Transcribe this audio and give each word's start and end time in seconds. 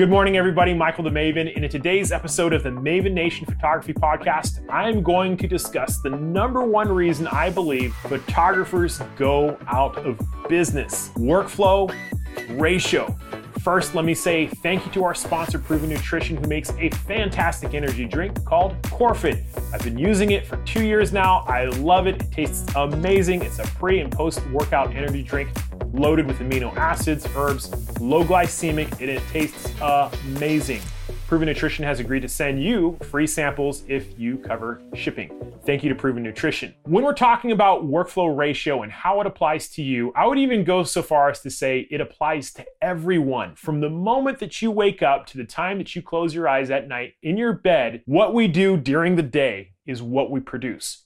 Good 0.00 0.08
morning, 0.08 0.38
everybody. 0.38 0.72
Michael 0.72 1.04
the 1.04 1.10
Maven. 1.10 1.54
And 1.54 1.62
in 1.62 1.70
today's 1.70 2.10
episode 2.10 2.54
of 2.54 2.62
the 2.62 2.70
Maven 2.70 3.12
Nation 3.12 3.44
Photography 3.44 3.92
Podcast, 3.92 4.64
I'm 4.70 5.02
going 5.02 5.36
to 5.36 5.46
discuss 5.46 6.00
the 6.00 6.08
number 6.08 6.62
one 6.62 6.90
reason 6.90 7.26
I 7.26 7.50
believe 7.50 7.92
photographers 8.08 9.02
go 9.18 9.58
out 9.66 9.98
of 9.98 10.18
business 10.48 11.10
workflow 11.16 11.94
ratio. 12.58 13.14
First, 13.60 13.94
let 13.94 14.06
me 14.06 14.14
say 14.14 14.46
thank 14.46 14.86
you 14.86 14.92
to 14.92 15.04
our 15.04 15.14
sponsor, 15.14 15.58
Proven 15.58 15.90
Nutrition, 15.90 16.38
who 16.38 16.48
makes 16.48 16.70
a 16.78 16.88
fantastic 16.88 17.74
energy 17.74 18.06
drink 18.06 18.42
called 18.46 18.80
Corefit. 18.84 19.44
I've 19.74 19.84
been 19.84 19.98
using 19.98 20.30
it 20.30 20.46
for 20.46 20.56
two 20.64 20.82
years 20.82 21.12
now. 21.12 21.40
I 21.40 21.66
love 21.66 22.06
it. 22.06 22.22
It 22.22 22.32
tastes 22.32 22.74
amazing. 22.74 23.42
It's 23.42 23.58
a 23.58 23.64
pre 23.64 24.00
and 24.00 24.10
post 24.10 24.40
workout 24.46 24.96
energy 24.96 25.22
drink 25.22 25.50
loaded 26.00 26.26
with 26.26 26.38
amino 26.38 26.74
acids, 26.76 27.28
herbs, 27.36 28.00
low 28.00 28.24
glycemic, 28.24 28.90
and 29.00 29.10
it 29.10 29.22
tastes 29.30 29.70
amazing. 29.82 30.80
Proven 31.28 31.46
Nutrition 31.46 31.84
has 31.84 32.00
agreed 32.00 32.22
to 32.22 32.28
send 32.28 32.60
you 32.60 32.98
free 33.02 33.26
samples 33.26 33.84
if 33.86 34.18
you 34.18 34.38
cover 34.38 34.82
shipping. 34.94 35.30
Thank 35.64 35.84
you 35.84 35.88
to 35.90 35.94
Proven 35.94 36.22
Nutrition. 36.22 36.74
When 36.84 37.04
we're 37.04 37.12
talking 37.12 37.52
about 37.52 37.84
workflow 37.84 38.36
ratio 38.36 38.82
and 38.82 38.90
how 38.90 39.20
it 39.20 39.26
applies 39.26 39.68
to 39.74 39.82
you, 39.82 40.10
I 40.16 40.26
would 40.26 40.38
even 40.38 40.64
go 40.64 40.82
so 40.82 41.02
far 41.02 41.30
as 41.30 41.40
to 41.42 41.50
say 41.50 41.86
it 41.90 42.00
applies 42.00 42.52
to 42.54 42.66
everyone. 42.82 43.54
From 43.54 43.80
the 43.80 43.90
moment 43.90 44.40
that 44.40 44.60
you 44.60 44.70
wake 44.72 45.02
up 45.02 45.26
to 45.26 45.38
the 45.38 45.44
time 45.44 45.78
that 45.78 45.94
you 45.94 46.02
close 46.02 46.34
your 46.34 46.48
eyes 46.48 46.70
at 46.70 46.88
night 46.88 47.12
in 47.22 47.36
your 47.36 47.52
bed, 47.52 48.02
what 48.06 48.34
we 48.34 48.48
do 48.48 48.76
during 48.76 49.16
the 49.16 49.22
day 49.22 49.74
is 49.86 50.02
what 50.02 50.30
we 50.30 50.40
produce 50.40 51.04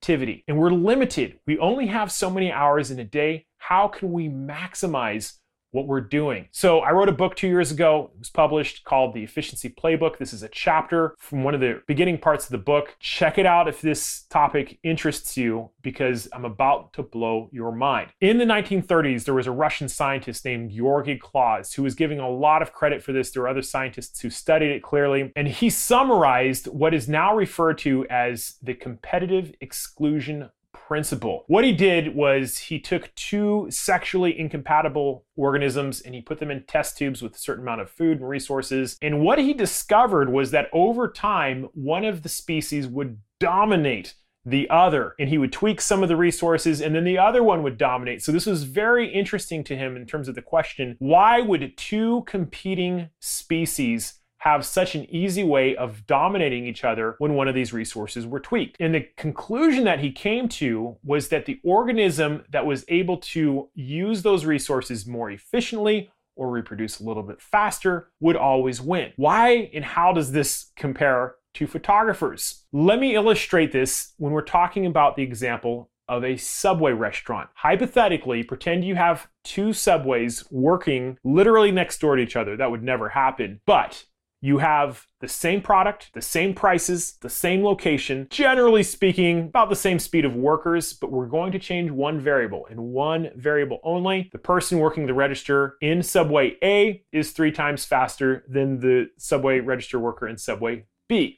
productivity. 0.00 0.44
And 0.48 0.58
we're 0.58 0.70
limited. 0.70 1.38
We 1.46 1.58
only 1.58 1.86
have 1.86 2.10
so 2.12 2.30
many 2.30 2.52
hours 2.52 2.90
in 2.90 2.98
a 2.98 3.04
day. 3.04 3.46
How 3.58 3.88
can 3.88 4.12
we 4.12 4.28
maximize 4.28 5.34
what 5.70 5.86
we're 5.86 6.00
doing. 6.00 6.48
So 6.50 6.80
I 6.80 6.92
wrote 6.92 7.08
a 7.08 7.12
book 7.12 7.36
two 7.36 7.48
years 7.48 7.70
ago. 7.70 8.10
It 8.14 8.18
was 8.18 8.30
published 8.30 8.84
called 8.84 9.14
The 9.14 9.22
Efficiency 9.22 9.68
Playbook. 9.68 10.18
This 10.18 10.32
is 10.32 10.42
a 10.42 10.48
chapter 10.48 11.14
from 11.18 11.44
one 11.44 11.54
of 11.54 11.60
the 11.60 11.82
beginning 11.86 12.18
parts 12.18 12.46
of 12.46 12.50
the 12.50 12.58
book. 12.58 12.96
Check 13.00 13.38
it 13.38 13.46
out 13.46 13.68
if 13.68 13.80
this 13.80 14.22
topic 14.30 14.78
interests 14.82 15.36
you 15.36 15.70
because 15.82 16.28
I'm 16.32 16.44
about 16.44 16.92
to 16.94 17.02
blow 17.02 17.48
your 17.52 17.72
mind. 17.72 18.10
In 18.20 18.38
the 18.38 18.44
1930s, 18.44 19.24
there 19.24 19.34
was 19.34 19.46
a 19.46 19.52
Russian 19.52 19.88
scientist 19.88 20.44
named 20.44 20.70
Georgy 20.70 21.20
Gause 21.32 21.74
who 21.74 21.82
was 21.82 21.94
giving 21.94 22.18
a 22.18 22.30
lot 22.30 22.62
of 22.62 22.72
credit 22.72 23.02
for 23.02 23.12
this. 23.12 23.30
There 23.30 23.42
are 23.42 23.48
other 23.48 23.62
scientists 23.62 24.20
who 24.20 24.30
studied 24.30 24.70
it 24.70 24.82
clearly, 24.82 25.32
and 25.36 25.48
he 25.48 25.70
summarized 25.70 26.66
what 26.66 26.94
is 26.94 27.08
now 27.08 27.34
referred 27.34 27.78
to 27.78 28.06
as 28.08 28.56
the 28.62 28.74
competitive 28.74 29.52
exclusion 29.60 30.50
principle. 30.88 31.44
What 31.48 31.64
he 31.64 31.72
did 31.72 32.14
was 32.14 32.56
he 32.56 32.80
took 32.80 33.14
two 33.14 33.66
sexually 33.68 34.36
incompatible 34.40 35.26
organisms 35.36 36.00
and 36.00 36.14
he 36.14 36.22
put 36.22 36.38
them 36.38 36.50
in 36.50 36.64
test 36.64 36.96
tubes 36.96 37.20
with 37.20 37.36
a 37.36 37.38
certain 37.38 37.62
amount 37.62 37.82
of 37.82 37.90
food 37.90 38.20
and 38.20 38.28
resources. 38.28 38.96
And 39.02 39.20
what 39.20 39.38
he 39.38 39.52
discovered 39.52 40.32
was 40.32 40.50
that 40.52 40.70
over 40.72 41.06
time, 41.10 41.68
one 41.74 42.06
of 42.06 42.22
the 42.22 42.30
species 42.30 42.86
would 42.86 43.18
dominate 43.38 44.14
the 44.46 44.70
other 44.70 45.14
and 45.18 45.28
he 45.28 45.36
would 45.36 45.52
tweak 45.52 45.82
some 45.82 46.02
of 46.02 46.08
the 46.08 46.16
resources 46.16 46.80
and 46.80 46.94
then 46.94 47.04
the 47.04 47.18
other 47.18 47.42
one 47.42 47.62
would 47.62 47.76
dominate. 47.76 48.22
So 48.22 48.32
this 48.32 48.46
was 48.46 48.64
very 48.64 49.12
interesting 49.12 49.62
to 49.64 49.76
him 49.76 49.94
in 49.94 50.06
terms 50.06 50.26
of 50.26 50.36
the 50.36 50.42
question, 50.42 50.96
why 51.00 51.42
would 51.42 51.76
two 51.76 52.24
competing 52.26 53.10
species 53.20 54.14
have 54.48 54.64
such 54.64 54.94
an 54.94 55.04
easy 55.14 55.44
way 55.44 55.76
of 55.76 56.06
dominating 56.06 56.66
each 56.66 56.84
other 56.84 57.16
when 57.18 57.34
one 57.34 57.48
of 57.48 57.54
these 57.54 57.72
resources 57.72 58.26
were 58.26 58.40
tweaked. 58.40 58.76
And 58.80 58.94
the 58.94 59.08
conclusion 59.16 59.84
that 59.84 60.00
he 60.00 60.10
came 60.10 60.48
to 60.50 60.96
was 61.04 61.28
that 61.28 61.46
the 61.46 61.60
organism 61.62 62.44
that 62.50 62.66
was 62.66 62.84
able 62.88 63.18
to 63.18 63.68
use 63.74 64.22
those 64.22 64.44
resources 64.44 65.06
more 65.06 65.30
efficiently 65.30 66.10
or 66.34 66.50
reproduce 66.50 67.00
a 67.00 67.04
little 67.04 67.22
bit 67.22 67.42
faster 67.42 68.10
would 68.20 68.36
always 68.36 68.80
win. 68.80 69.12
Why 69.16 69.70
and 69.74 69.84
how 69.84 70.12
does 70.12 70.32
this 70.32 70.70
compare 70.76 71.34
to 71.54 71.66
photographers? 71.66 72.64
Let 72.72 73.00
me 73.00 73.14
illustrate 73.14 73.72
this 73.72 74.14
when 74.16 74.32
we're 74.32 74.42
talking 74.42 74.86
about 74.86 75.16
the 75.16 75.24
example 75.24 75.90
of 76.08 76.24
a 76.24 76.36
subway 76.38 76.92
restaurant. 76.92 77.50
Hypothetically, 77.54 78.42
pretend 78.42 78.84
you 78.84 78.94
have 78.94 79.28
two 79.44 79.72
subways 79.72 80.44
working 80.50 81.18
literally 81.22 81.70
next 81.70 82.00
door 82.00 82.16
to 82.16 82.22
each 82.22 82.36
other. 82.36 82.56
That 82.56 82.70
would 82.70 82.82
never 82.82 83.10
happen. 83.10 83.60
But 83.66 84.04
you 84.40 84.58
have 84.58 85.06
the 85.20 85.28
same 85.28 85.60
product, 85.60 86.10
the 86.14 86.22
same 86.22 86.54
prices, 86.54 87.16
the 87.20 87.28
same 87.30 87.64
location, 87.64 88.26
generally 88.30 88.82
speaking, 88.82 89.46
about 89.46 89.68
the 89.68 89.76
same 89.76 89.98
speed 89.98 90.24
of 90.24 90.34
workers, 90.34 90.92
but 90.92 91.10
we're 91.10 91.26
going 91.26 91.52
to 91.52 91.58
change 91.58 91.90
one 91.90 92.20
variable 92.20 92.66
and 92.70 92.78
one 92.78 93.30
variable 93.36 93.80
only. 93.82 94.28
The 94.32 94.38
person 94.38 94.78
working 94.78 95.06
the 95.06 95.14
register 95.14 95.76
in 95.80 96.02
Subway 96.02 96.56
A 96.62 97.02
is 97.12 97.32
three 97.32 97.52
times 97.52 97.84
faster 97.84 98.44
than 98.48 98.78
the 98.78 99.08
Subway 99.18 99.58
register 99.60 99.98
worker 99.98 100.28
in 100.28 100.38
Subway 100.38 100.84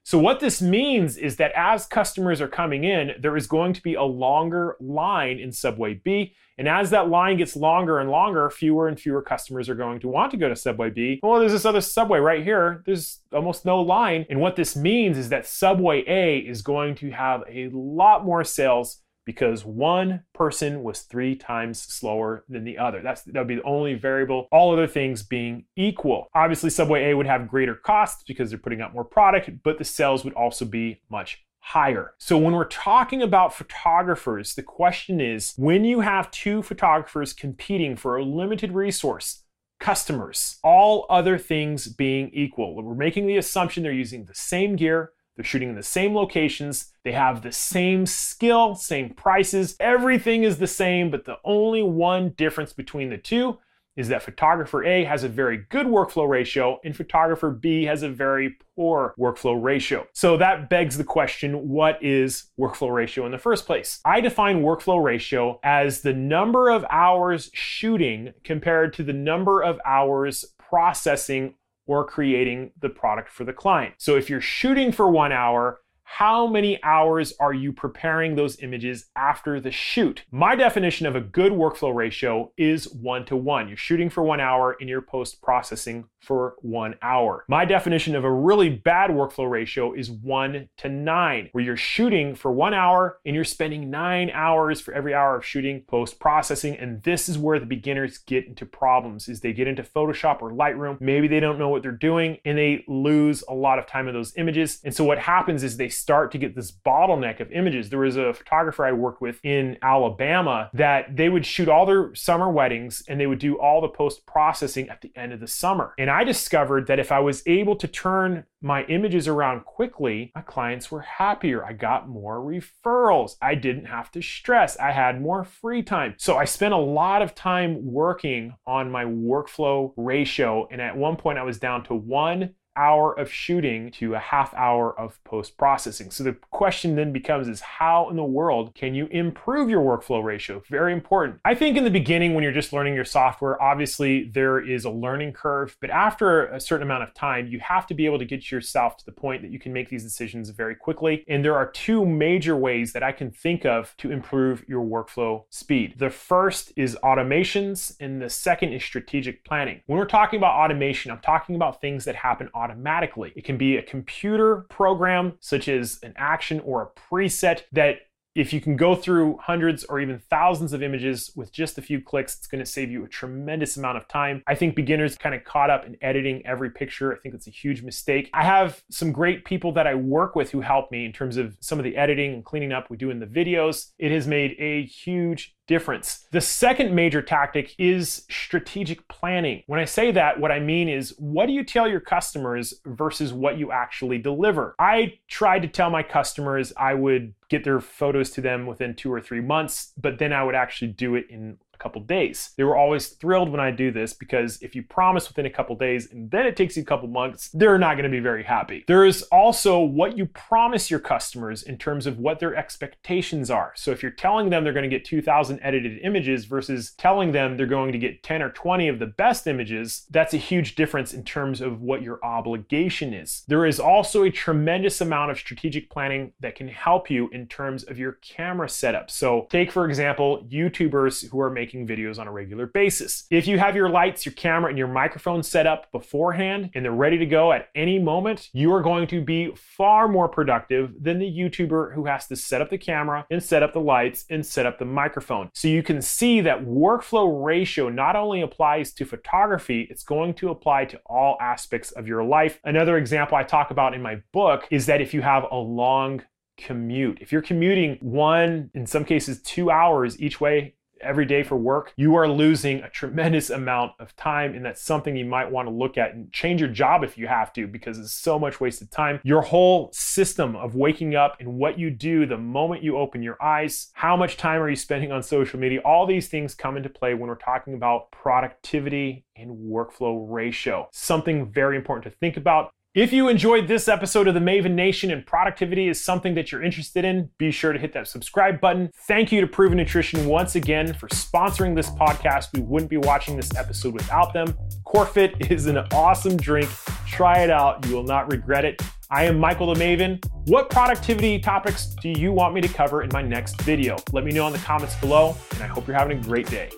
So 0.05 0.19
what 0.19 0.41
this 0.41 0.61
means 0.61 1.17
is 1.17 1.37
that 1.37 1.53
as 1.55 1.87
customers 1.87 2.41
are 2.41 2.49
coming 2.49 2.83
in, 2.83 3.13
there 3.21 3.37
is 3.37 3.47
going 3.47 3.73
to 3.75 3.83
be 3.83 3.95
a 3.95 4.03
longer 4.03 4.77
line 4.81 5.39
in 5.39 5.53
Subway 5.53 5.95
B. 5.95 6.35
And 6.59 6.69
as 6.69 6.91
that 6.91 7.09
line 7.09 7.37
gets 7.39 7.57
longer 7.57 8.01
and 8.01 8.11
longer, 8.11 8.51
fewer 8.51 8.89
and 8.89 8.99
fewer 8.99 9.23
customers 9.23 9.69
are 9.69 9.75
going 9.75 10.01
to 10.01 10.09
want 10.09 10.33
to 10.33 10.37
go 10.37 10.49
to 10.49 10.57
Subway 10.57 10.91
B. 10.91 11.21
Well, 11.23 11.39
there's 11.39 11.53
this 11.53 11.65
other 11.65 11.81
Subway 11.81 12.19
right 12.19 12.43
here. 12.43 12.83
There's 12.85 13.21
almost 13.33 13.65
no 13.65 13.81
line. 13.81 14.27
And 14.29 14.41
what 14.41 14.57
this 14.57 14.75
means 14.75 15.17
is 15.17 15.29
that 15.29 15.47
Subway 15.47 16.05
A 16.07 16.39
is 16.39 16.63
going 16.63 16.97
to 16.97 17.11
have 17.11 17.45
a 17.49 17.69
lot 17.73 18.25
more 18.25 18.45
sales 18.45 19.01
because 19.31 19.65
one 19.65 20.25
person 20.35 20.83
was 20.83 21.03
three 21.03 21.37
times 21.37 21.81
slower 21.81 22.45
than 22.49 22.65
the 22.65 22.77
other. 22.77 23.01
That's 23.01 23.23
that 23.23 23.37
would 23.39 23.47
be 23.47 23.55
the 23.55 23.63
only 23.63 23.95
variable. 23.95 24.49
All 24.51 24.73
other 24.73 24.89
things 24.89 25.23
being 25.23 25.67
equal. 25.77 26.27
Obviously, 26.35 26.69
Subway 26.69 27.11
A 27.11 27.17
would 27.17 27.27
have 27.27 27.49
greater 27.49 27.77
costs 27.77 28.25
because 28.27 28.51
they're 28.51 28.59
putting 28.59 28.81
out 28.81 28.93
more 28.93 29.05
product, 29.05 29.51
but 29.63 29.79
the 29.79 29.85
sales 29.85 30.25
would 30.25 30.35
also 30.35 30.65
be 30.65 31.01
much 31.11 31.45
higher. 31.61 32.15
So 32.19 32.37
when 32.39 32.55
we're 32.55 32.65
talking 32.65 33.23
about 33.23 33.55
photographers, 33.55 34.55
the 34.55 34.65
question 34.65 35.21
is 35.21 35.55
when 35.57 35.85
you 35.85 36.01
have 36.01 36.31
two 36.33 36.61
photographers 36.63 37.33
competing 37.33 37.95
for 37.95 38.17
a 38.17 38.25
limited 38.25 38.73
resource, 38.73 39.45
customers, 39.79 40.59
all 40.65 41.07
other 41.09 41.39
things 41.39 41.87
being 41.87 42.31
equal. 42.33 42.75
We're 42.75 42.95
making 42.95 43.29
the 43.29 43.37
assumption 43.37 43.85
they're 43.85 43.93
using 43.93 44.25
the 44.25 44.35
same 44.35 44.75
gear, 44.75 45.13
they're 45.37 45.45
shooting 45.45 45.71
in 45.71 45.77
the 45.77 45.83
same 45.83 46.15
locations. 46.15 46.93
They 47.05 47.13
have 47.13 47.43
the 47.43 47.53
same 47.53 48.07
skill, 48.07 48.75
same 48.75 49.15
prices. 49.15 49.77
Everything 49.81 50.45
is 50.45 50.59
the 50.59 50.67
same, 50.67 51.11
but 51.11 51.25
the 51.25 51.39
only 51.45 51.83
one 51.83 52.31
difference 52.31 52.73
between 52.73 53.11
the 53.11 53.19
two 53.19 53.59
is 53.97 54.09
that 54.09 54.23
photographer 54.23 54.85
A 54.85 55.05
has 55.05 55.25
a 55.25 55.29
very 55.29 55.65
good 55.69 55.87
workflow 55.87 56.29
ratio 56.29 56.81
and 56.85 56.97
photographer 56.97 57.51
B 57.51 57.85
has 57.85 58.03
a 58.03 58.09
very 58.09 58.57
poor 58.75 59.15
workflow 59.19 59.63
ratio. 59.63 60.07
So 60.15 60.37
that 60.37 60.71
begs 60.71 60.97
the 60.97 61.05
question 61.05 61.69
what 61.69 62.03
is 62.03 62.51
workflow 62.59 62.95
ratio 62.95 63.27
in 63.27 63.33
the 63.33 63.39
first 63.39 63.67
place? 63.67 64.01
I 64.05 64.21
define 64.21 64.63
workflow 64.63 65.03
ratio 65.03 65.61
as 65.63 66.01
the 66.01 66.15
number 66.15 66.71
of 66.71 66.85
hours 66.91 67.51
shooting 67.53 68.33
compared 68.45 68.95
to 68.95 69.03
the 69.03 69.13
number 69.13 69.63
of 69.63 69.81
hours 69.85 70.45
processing 70.59 71.55
or 71.91 72.05
creating 72.05 72.71
the 72.81 72.89
product 72.89 73.29
for 73.29 73.43
the 73.43 73.53
client. 73.53 73.93
So 73.99 74.15
if 74.15 74.31
you're 74.31 74.41
shooting 74.41 74.93
for 74.93 75.11
one 75.11 75.33
hour, 75.33 75.81
how 76.13 76.49
many 76.49 76.83
hours 76.83 77.33
are 77.39 77.55
you 77.55 77.73
preparing 77.73 78.35
those 78.35 78.61
images 78.61 79.07
after 79.15 79.61
the 79.61 79.71
shoot? 79.71 80.25
My 80.33 80.57
definition 80.57 81.07
of 81.07 81.15
a 81.15 81.21
good 81.21 81.53
workflow 81.53 81.95
ratio 81.95 82.53
is 82.57 82.93
one 82.93 83.25
to 83.27 83.37
one. 83.37 83.69
You're 83.69 83.77
shooting 83.77 84.11
for 84.11 84.25
one 84.25 84.41
hour 84.41 84.77
and 84.81 84.89
you're 84.89 85.03
post 85.03 85.41
processing 85.41 86.07
for 86.21 86.57
one 86.63 86.97
hour. 87.01 87.45
My 87.49 87.65
definition 87.65 88.17
of 88.17 88.25
a 88.25 88.31
really 88.31 88.69
bad 88.69 89.11
workflow 89.11 89.49
ratio 89.49 89.95
is 89.95 90.11
one 90.11 90.69
to 90.79 90.89
nine, 90.89 91.49
where 91.53 91.65
you're 91.65 91.77
shooting 91.77 92.35
for 92.35 92.53
one 92.53 92.75
hour 92.75 93.19
and 93.25 93.35
you're 93.35 93.45
spending 93.45 93.89
nine 93.89 94.31
hours 94.35 94.81
for 94.81 94.93
every 94.93 95.15
hour 95.15 95.37
of 95.37 95.47
shooting 95.47 95.85
post 95.89 96.19
processing. 96.19 96.77
And 96.77 97.03
this 97.05 97.29
is 97.29 97.39
where 97.39 97.61
the 97.61 97.67
beginners 97.67 98.19
get 98.19 98.47
into 98.47 98.67
problems 98.67 99.29
is 99.29 99.41
they 99.41 99.53
get 99.53 99.69
into 99.69 99.85
Photoshop 99.85 100.43
or 100.43 100.51
Lightroom. 100.51 101.01
Maybe 101.01 101.29
they 101.29 101.41
don't 101.41 101.59
know 101.59 101.69
what 101.69 101.83
they're 101.83 101.93
doing 101.93 102.39
and 102.45 102.59
they 102.59 102.85
lose 102.89 103.43
a 103.49 103.55
lot 103.55 103.79
of 103.79 103.87
time 103.87 104.09
in 104.09 104.15
those 104.15 104.37
images. 104.37 104.81
And 104.85 104.95
so 104.95 105.05
what 105.05 105.19
happens 105.19 105.63
is 105.63 105.77
they 105.77 105.89
start 106.01 106.33
to 106.33 106.39
get 106.39 106.55
this 106.55 106.73
bottleneck 106.73 107.41
of 107.41 107.53
images. 107.53 107.91
There 107.91 107.99
was 107.99 108.17
a 108.17 108.33
photographer 108.33 108.85
I 108.85 108.93
worked 108.93 109.21
with 109.21 109.39
in 109.45 109.79
Alabama 109.83 110.71
that 110.75 111.17
they 111.17 111.29
would 111.29 111.47
shoot 111.47 111.69
all 111.69 111.87
their 111.87 112.15
summer 112.15 112.51
weddings 112.51 113.03
and 113.09 113.21
they 113.21 113.27
would 113.27 113.39
do 113.39 113.59
all 113.59 113.81
the 113.81 113.89
post 113.89 114.27
processing 114.27 114.89
at 114.89 115.01
the 115.01 115.13
end 115.17 115.33
of 115.33 115.41
the 115.41 115.47
summer. 115.47 115.95
And 115.99 116.11
I 116.11 116.25
discovered 116.25 116.87
that 116.87 116.99
if 116.99 117.13
I 117.13 117.21
was 117.21 117.43
able 117.47 117.77
to 117.77 117.89
turn 117.89 118.45
my 118.63 118.85
images 118.85 119.27
around 119.27 119.65
quickly, 119.65 120.33
my 120.35 120.43
clients 120.43 120.91
were 120.91 121.01
happier. 121.01 121.65
I 121.65 121.73
got 121.73 122.09
more 122.09 122.39
referrals. 122.39 123.37
I 123.41 123.55
didn't 123.55 123.87
have 123.87 124.11
to 124.13 124.23
stress. 124.23 124.77
I 124.79 124.91
had 124.91 125.21
more 125.21 125.45
free 125.45 125.83
time. 125.83 126.15
So 126.19 126.37
I 126.37 126.45
spent 126.45 126.75
a 126.75 126.79
lot 126.79 127.23
of 127.23 127.35
time 127.35 127.79
working 127.83 128.55
on 128.67 128.91
my 128.91 129.05
workflow 129.05 129.93
ratio. 129.97 130.69
And 130.71 130.81
at 130.81 130.97
one 130.97 131.17
point, 131.17 131.39
I 131.39 131.43
was 131.43 131.59
down 131.59 131.85
to 131.85 131.95
one 131.95 132.55
hour 132.77 133.13
of 133.19 133.33
shooting 133.33 133.91
to 133.93 134.15
a 134.15 134.19
half 134.19 134.55
hour 134.55 134.99
of 134.99 135.23
post 135.25 135.57
processing. 135.57 136.11
So 136.11 136.25
the 136.25 136.37
question 136.51 136.97
then 136.97 137.13
becomes 137.13 137.49
is 137.49 137.61
how 137.61 138.09
in 138.11 138.17
the 138.17 138.25
world 138.25 138.75
can 138.75 138.95
you 138.95 139.07
improve 139.07 139.69
your 139.69 139.83
workflow 139.83 140.23
ratio? 140.23 140.63
Very 140.69 140.93
important. 140.93 141.41
I 141.45 141.55
think 141.55 141.77
in 141.77 141.85
the 141.85 141.91
beginning 141.91 142.35
when 142.35 142.45
you're 142.45 142.53
just 142.53 142.73
learning 142.73 142.95
your 142.95 143.05
software, 143.05 143.61
obviously 143.63 144.31
there 144.33 144.61
is 144.61 144.85
a 144.85 144.91
learning 144.91 145.33
curve, 145.33 145.77
but 145.81 145.91
after 145.91 146.47
a 146.47 146.61
certain 146.61 146.87
amount 146.87 147.03
of 147.03 147.15
time, 147.15 147.47
you 147.47 147.61
have 147.61 147.87
to 147.89 147.95
be 147.95 148.07
able 148.07 148.19
to 148.19 148.25
get 148.25 148.51
yourself 148.51 148.97
to 148.99 149.05
the 149.05 149.13
point 149.13 149.43
that 149.43 149.51
you 149.51 149.59
can 149.59 149.73
make 149.73 149.89
these 149.89 150.03
decisions 150.03 150.51
very 150.51 150.75
quickly. 150.75 151.25
And 151.29 151.45
there 151.45 151.57
are 151.57 151.71
two 151.71 152.07
major 152.07 152.57
ways 152.57 152.93
that 152.93 153.03
I 153.03 153.13
can 153.13 153.31
think 153.31 153.65
of 153.65 153.95
to 153.99 154.11
improve 154.11 154.65
your 154.69 154.85
workflow 154.85 155.45
speed. 155.51 155.95
The 155.99 156.11
first 156.11 156.73
is 156.77 156.97
automations 157.03 157.95
and 158.01 158.21
the 158.21 158.31
second 158.31 158.73
is 158.73 158.85
strategic 158.85 159.45
planning. 159.45 159.83
When 159.87 159.99
we're 159.99 160.07
talking 160.07 160.39
about 160.39 160.55
automation, 160.55 161.11
I'm 161.11 161.21
talking 161.21 161.57
about 161.57 161.81
things 161.81 162.05
that 162.05 162.15
happen 162.15 162.49
automatically. 162.61 163.33
It 163.35 163.45
can 163.45 163.57
be 163.57 163.77
a 163.77 163.83
computer 163.83 164.67
program, 164.69 165.35
such 165.41 165.69
as 165.69 165.99
an 166.03 166.13
action 166.17 166.61
or 166.61 166.83
a 166.83 167.01
preset 167.01 167.63
that 167.73 168.01
if 168.37 168.53
you 168.53 168.61
can 168.61 168.77
go 168.77 168.95
through 168.95 169.37
hundreds 169.43 169.83
or 169.85 169.99
even 169.99 170.21
thousands 170.31 170.73
of 170.73 170.83
images 170.83 171.33
with 171.35 171.51
just 171.53 171.79
a 171.79 171.83
few 171.83 172.01
clicks, 172.01 172.37
it's 172.37 172.47
going 172.47 172.63
to 172.65 172.71
save 172.71 172.91
you 172.91 173.05
a 173.05 173.09
tremendous 173.09 173.77
amount 173.77 173.99
of 173.99 174.07
time. 174.07 174.43
I 174.47 174.55
think 174.55 174.77
beginners 174.77 175.19
kind 175.19 175.35
of 175.35 175.43
caught 175.45 175.69
up 175.69 175.85
in 175.85 175.97
editing 176.01 176.47
every 176.47 176.71
picture. 176.71 177.13
I 177.13 177.17
think 177.19 177.35
it's 177.35 177.49
a 177.49 177.51
huge 177.51 177.83
mistake. 177.83 178.31
I 178.33 178.45
have 178.45 178.85
some 178.89 179.11
great 179.11 179.45
people 179.45 179.73
that 179.73 179.89
I 179.89 179.97
work 179.97 180.37
with 180.37 180.53
who 180.53 180.61
help 180.61 180.93
me 180.93 181.05
in 181.05 181.13
terms 181.13 181.37
of 181.37 181.57
some 181.61 181.79
of 181.79 181.85
the 181.85 181.97
editing 181.97 182.33
and 182.35 182.45
cleaning 182.45 182.73
up 182.73 182.89
we 182.89 182.97
do 182.97 183.11
in 183.11 183.19
the 183.19 183.27
videos. 183.27 183.91
It 183.99 184.13
has 184.13 184.29
made 184.29 184.55
a 184.61 184.85
huge 184.85 185.57
difference. 185.71 186.27
The 186.33 186.41
second 186.41 186.93
major 186.93 187.23
tactic 187.23 187.77
is 187.79 188.27
strategic 188.29 189.07
planning. 189.07 189.63
When 189.69 189.79
I 189.79 189.85
say 189.85 190.11
that, 190.11 190.41
what 190.41 190.51
I 190.51 190.59
mean 190.59 190.89
is 190.89 191.15
what 191.17 191.47
do 191.47 191.53
you 191.53 191.63
tell 191.63 191.87
your 191.87 192.01
customers 192.01 192.75
versus 192.85 193.33
what 193.33 193.57
you 193.57 193.71
actually 193.71 194.19
deliver? 194.19 194.75
I 194.81 195.21
tried 195.29 195.63
to 195.63 195.69
tell 195.69 195.89
my 195.89 196.03
customers 196.03 196.73
I 196.77 196.95
would 196.95 197.35
get 197.49 197.63
their 197.63 197.81
photos 197.81 198.33
to 198.33 198.41
them 198.41 198.67
within 198.67 198.97
two 198.97 199.13
or 199.13 199.21
three 199.21 199.41
months, 199.41 199.93
but 199.97 200.19
then 200.19 200.33
I 200.33 200.43
would 200.43 200.57
actually 200.57 200.89
do 200.89 201.15
it 201.15 201.27
in 201.31 201.57
couple 201.81 202.01
days. 202.03 202.51
They 202.57 202.65
were 202.65 202.77
always 202.77 203.09
thrilled 203.09 203.51
when 203.51 203.61
I 203.61 203.71
do 203.71 203.91
this 203.91 204.13
because 204.13 204.61
if 204.63 204.75
you 204.75 204.83
promise 204.83 205.29
within 205.29 205.47
a 205.47 205.51
couple 205.51 205.75
days 205.77 206.11
and 206.13 206.31
then 206.31 206.47
it 206.47 206.57
takes 206.57 206.77
you 206.77 206.83
a 206.83 206.87
couple 206.87 207.09
months, 207.09 207.51
they're 207.55 207.79
not 207.79 207.95
going 207.95 208.05
to 208.05 208.11
be 208.11 208.21
very 208.21 208.45
happy. 208.45 208.85
There 208.87 209.05
is 209.05 209.23
also 209.25 209.81
what 209.81 210.17
you 210.17 210.27
promise 210.27 210.91
your 210.91 211.01
customers 211.01 211.63
in 211.63 211.79
terms 211.79 212.07
of 212.07 212.19
what 212.19 212.39
their 212.39 212.55
expectations 212.55 213.51
are. 213.51 213.73
So 213.77 213.91
if 213.91 214.03
you're 214.03 214.13
telling 214.13 214.51
them 214.51 214.63
they're 214.63 214.73
going 214.73 214.89
to 214.89 214.97
get 214.97 215.05
2000 215.05 215.59
edited 215.63 216.01
images 216.03 216.45
versus 216.45 216.93
telling 216.93 217.33
them 217.33 217.57
they're 217.57 217.67
going 217.67 217.93
to 217.93 217.99
get 217.99 218.23
10 218.23 218.43
or 218.43 218.51
20 218.51 218.89
of 218.89 218.99
the 218.99 219.07
best 219.07 219.47
images, 219.47 220.07
that's 220.11 220.35
a 220.35 220.39
huge 220.39 220.75
difference 220.75 221.15
in 221.15 221.25
terms 221.25 221.61
of 221.61 221.81
what 221.81 222.03
your 222.03 222.25
obligation 222.25 223.15
is. 223.15 223.45
There 223.49 223.67
is 223.67 223.81
also 223.81 224.25
a 224.25 224.31
tremendous 224.31 225.01
amount 225.01 225.31
of 225.31 225.39
strategic 225.39 225.91
planning 225.91 226.33
that 226.41 226.55
can 226.55 226.69
help 226.69 227.11
you 227.11 227.29
in 227.31 227.47
terms 227.47 227.85
of 227.85 227.99
your 227.99 228.13
camera 228.23 228.69
setup. 228.69 229.11
So 229.11 229.47
take 229.51 229.71
for 229.71 229.87
example, 229.87 230.47
YouTubers 230.51 231.29
who 231.31 231.41
are 231.41 231.51
making 231.51 231.70
making 231.71 231.87
videos 231.87 232.19
on 232.19 232.27
a 232.27 232.33
regular 232.33 232.67
basis. 232.67 233.27
If 233.31 233.47
you 233.47 233.59
have 233.59 233.77
your 233.77 233.89
lights, 233.89 234.27
your 234.27 234.33
camera, 234.33 234.71
and 234.71 234.79
your 234.79 234.89
microphone 234.89 235.43
set 235.43 235.67
up 235.67 235.91
beforehand 235.93 236.71
and 236.75 236.85
they're 236.85 236.93
ready 236.93 237.19
to 237.19 237.27
go 237.27 237.53
at 237.53 237.69
any 237.75 237.99
moment, 237.99 238.49
you 238.53 238.73
are 238.73 238.83
going 238.83 239.07
to 239.09 239.21
be 239.23 239.53
far 239.55 240.09
more 240.09 240.29
productive 240.29 240.93
than 241.01 241.19
the 241.19 241.31
YouTuber 241.31 241.95
who 241.95 242.07
has 242.07 242.27
to 242.27 242.37
set 242.37 242.61
up 242.61 242.71
the 242.71 242.79
camera 242.79 243.25
and 243.31 243.43
set 243.43 243.63
up 243.63 243.73
the 243.73 243.81
lights 243.81 244.25
and 244.31 244.45
set 244.45 244.67
up 244.67 244.79
the 244.79 244.85
microphone. 244.85 245.51
So 245.55 245.69
you 245.69 245.83
can 245.83 246.03
see 246.03 246.41
that 246.41 246.65
workflow 246.65 247.45
ratio 247.45 247.89
not 247.89 248.17
only 248.17 248.41
applies 248.41 248.93
to 248.95 249.05
photography, 249.05 249.87
it's 249.91 250.03
going 250.03 250.35
to 250.35 250.51
apply 250.51 250.87
to 250.87 251.01
all 251.07 251.37
aspects 251.41 251.93
of 251.93 252.09
your 252.09 252.25
life. 252.25 252.59
Another 252.65 252.97
example 252.97 253.37
I 253.37 253.45
talk 253.45 253.71
about 253.71 253.95
in 253.95 254.03
my 254.03 254.23
book 254.33 254.67
is 254.71 254.87
that 254.87 255.01
if 255.01 255.15
you 255.15 255.23
have 255.23 255.45
a 255.51 255.57
long 255.57 256.23
commute. 256.61 257.19
If 257.21 257.33
you're 257.33 257.43
commuting 257.43 257.97
one, 258.01 258.71
in 258.75 258.87
some 258.87 259.05
cases, 259.05 259.41
two 259.43 259.71
hours 259.71 260.21
each 260.21 260.41
way 260.41 260.75
every 261.01 261.25
day 261.25 261.43
for 261.43 261.57
work, 261.57 261.93
you 261.97 262.15
are 262.17 262.29
losing 262.29 262.81
a 262.83 262.91
tremendous 262.91 263.51
amount 263.51 263.93
of 263.99 264.15
time. 264.17 264.55
And 264.55 264.65
that's 264.65 264.83
something 264.83 265.17
you 265.17 265.25
might 265.25 265.51
want 265.51 265.69
to 265.69 265.75
look 265.75 265.99
at 265.99 266.15
and 266.15 266.33
change 266.33 266.61
your 266.61 266.71
job 266.71 267.05
if 267.05 267.17
you 267.17 267.27
have 267.27 267.53
to, 267.55 267.67
because 267.67 267.99
it's 267.99 268.13
so 268.13 268.39
much 268.39 268.61
wasted 268.61 268.91
time. 268.91 269.21
Your 269.23 269.43
whole 269.43 269.91
system 269.93 270.57
of 270.57 270.75
waking 270.75 271.15
up 271.15 271.37
and 271.41 271.55
what 271.55 271.79
you 271.79 271.91
do 271.91 272.27
the 272.27 272.37
moment 272.37 272.83
you 272.83 272.97
open 272.97 273.23
your 273.23 273.43
eyes, 273.43 273.91
how 273.95 274.17
much 274.17 274.37
time 274.37 274.61
are 274.61 274.71
you 274.71 274.77
spending 274.77 275.13
on 275.13 275.23
social 275.23 275.59
media, 275.59 275.81
all 275.85 276.07
these 276.07 276.29
things 276.29 276.55
come 276.55 276.77
into 276.77 276.89
play 276.89 277.15
when 277.15 277.29
we're 277.29 277.37
talking 277.37 277.75
about 277.75 278.11
productivity 278.11 279.25
and 279.37 279.51
workflow 279.51 280.27
ratio. 280.29 280.89
Something 280.93 281.51
very 281.51 281.77
important 281.77 282.13
to 282.13 282.19
think 282.19 282.37
about. 282.37 282.73
If 282.93 283.13
you 283.13 283.29
enjoyed 283.29 283.69
this 283.69 283.87
episode 283.87 284.27
of 284.27 284.35
the 284.35 284.41
Maven 284.41 284.73
Nation 284.73 285.13
and 285.13 285.25
productivity 285.25 285.87
is 285.87 286.05
something 286.05 286.35
that 286.35 286.51
you're 286.51 286.65
interested 286.65 287.05
in, 287.05 287.31
be 287.39 287.53
sure 287.53 287.73
to 287.73 287.79
hit 287.79 287.93
that 287.93 288.09
subscribe 288.09 288.61
button. 288.61 288.91
Thank 289.07 289.31
you 289.31 289.41
to 289.41 289.47
Proven 289.47 289.77
Nutrition 289.77 290.27
once 290.27 290.57
again 290.57 290.93
for 290.95 291.07
sponsoring 291.11 291.77
this 291.77 291.89
podcast. 291.91 292.49
We 292.53 292.63
wouldn't 292.63 292.91
be 292.91 292.97
watching 292.97 293.37
this 293.37 293.55
episode 293.55 293.95
without 293.95 294.33
them. 294.33 294.59
Corefit 294.85 295.51
is 295.53 295.67
an 295.67 295.77
awesome 295.93 296.37
drink. 296.37 296.69
Try 297.07 297.45
it 297.45 297.51
out. 297.51 297.87
You 297.87 297.95
will 297.95 298.03
not 298.03 298.29
regret 298.29 298.65
it. 298.65 298.83
I 299.09 299.23
am 299.23 299.39
Michael 299.39 299.73
the 299.73 299.81
Maven. 299.81 300.25
What 300.49 300.69
productivity 300.69 301.39
topics 301.39 301.95
do 302.03 302.09
you 302.09 302.33
want 302.33 302.55
me 302.55 302.61
to 302.61 302.69
cover 302.69 303.05
in 303.05 303.11
my 303.13 303.23
next 303.23 303.63
video? 303.63 303.99
Let 304.11 304.25
me 304.25 304.33
know 304.33 304.49
in 304.49 304.53
the 304.53 304.59
comments 304.59 304.97
below, 304.97 305.37
and 305.53 305.63
I 305.63 305.69
hope 305.69 305.87
you're 305.87 305.97
having 305.97 306.19
a 306.19 306.23
great 306.23 306.51
day. 306.51 306.71